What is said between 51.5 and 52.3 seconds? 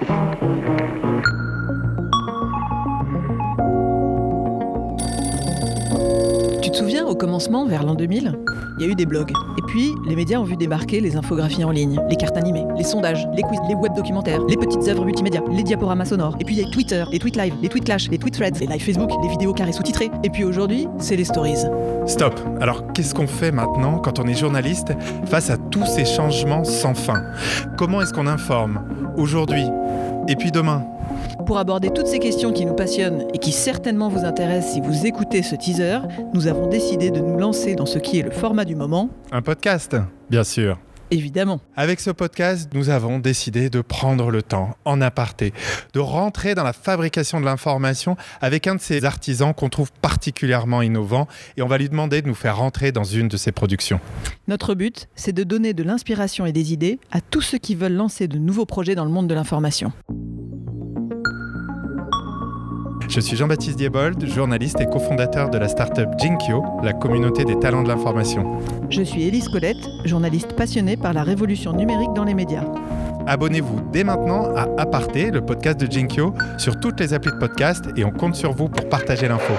et on va lui demander de